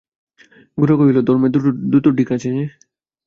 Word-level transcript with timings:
গোরা 0.77 0.95
কহিল, 0.99 1.17
ধর্মের 1.27 1.51
দুটো 1.91 2.09
দিক 2.17 2.29
আছে 2.35 2.49
যে। 2.55 2.63